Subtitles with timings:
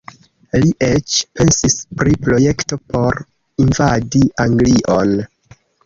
[0.61, 3.23] Li eĉ pensis pri projekto por
[3.69, 5.19] invadi Anglion.